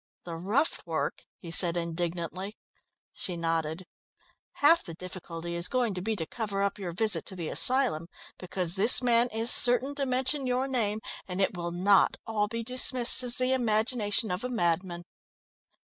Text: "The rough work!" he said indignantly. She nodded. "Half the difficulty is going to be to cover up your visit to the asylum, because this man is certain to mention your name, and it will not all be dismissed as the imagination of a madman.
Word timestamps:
"The 0.23 0.35
rough 0.35 0.81
work!" 0.87 1.25
he 1.37 1.51
said 1.51 1.77
indignantly. 1.77 2.57
She 3.13 3.37
nodded. 3.37 3.85
"Half 4.53 4.83
the 4.83 4.95
difficulty 4.95 5.53
is 5.53 5.67
going 5.67 5.93
to 5.93 6.01
be 6.01 6.15
to 6.15 6.25
cover 6.25 6.63
up 6.63 6.79
your 6.79 6.91
visit 6.91 7.23
to 7.27 7.35
the 7.35 7.49
asylum, 7.49 8.07
because 8.39 8.73
this 8.77 9.03
man 9.03 9.27
is 9.29 9.51
certain 9.51 9.93
to 9.93 10.07
mention 10.07 10.47
your 10.47 10.67
name, 10.67 11.01
and 11.27 11.39
it 11.39 11.55
will 11.55 11.69
not 11.69 12.17
all 12.25 12.47
be 12.47 12.63
dismissed 12.63 13.21
as 13.21 13.37
the 13.37 13.53
imagination 13.53 14.31
of 14.31 14.43
a 14.43 14.49
madman. 14.49 15.03